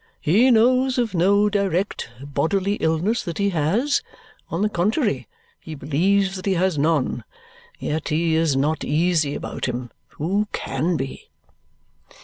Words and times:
He 0.19 0.49
knows 0.49 0.97
of 0.97 1.13
no 1.13 1.47
direct 1.47 2.09
bodily 2.23 2.73
illness 2.77 3.21
that 3.21 3.37
he 3.37 3.49
has; 3.51 4.01
on 4.49 4.63
the 4.63 4.67
contrary, 4.69 5.27
he 5.59 5.75
believes 5.75 6.35
that 6.37 6.47
he 6.47 6.55
has 6.55 6.75
none. 6.75 7.23
Yet 7.77 8.07
he 8.07 8.33
is 8.35 8.55
not 8.55 8.83
easy 8.83 9.35
about 9.35 9.65
him; 9.65 9.91
who 10.17 10.47
CAN 10.53 10.97
be?" 10.97 11.29